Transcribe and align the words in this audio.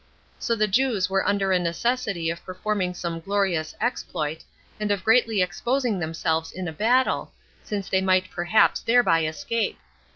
So 0.39 0.55
the 0.55 0.67
Jews 0.67 1.11
were 1.11 1.27
under 1.27 1.51
a 1.51 1.59
necessity 1.59 2.31
of 2.31 2.43
performing 2.43 2.95
some 2.95 3.19
glorious 3.19 3.75
exploit, 3.79 4.43
and 4.79 4.89
of 4.89 5.03
greatly 5.03 5.43
exposing 5.43 5.99
themselves 5.99 6.51
in 6.51 6.67
a 6.67 6.73
battle, 6.73 7.31
since 7.63 7.87
they 7.87 8.01
might 8.01 8.31
perhaps 8.31 8.79
thereby 8.81 9.25
escape. 9.25 9.77